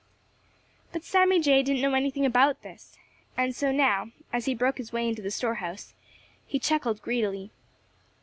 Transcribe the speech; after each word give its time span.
But 0.91 1.03
Sammy 1.03 1.39
Jay 1.39 1.61
didn't 1.61 1.83
know 1.83 1.93
anything 1.93 2.25
about 2.25 2.63
this, 2.63 2.97
and 3.37 3.55
so 3.55 3.71
now, 3.71 4.09
as 4.33 4.45
he 4.45 4.55
broke 4.55 4.79
his 4.79 4.91
way 4.91 5.07
into 5.07 5.21
the 5.21 5.29
store 5.29 5.53
house, 5.61 5.93
he 6.47 6.57
chuckled 6.57 7.03
greedily. 7.03 7.51